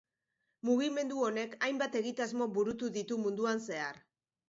[0.69, 4.05] Mugimendu honek hainbat egitasmo burutu ditu munduan zehar.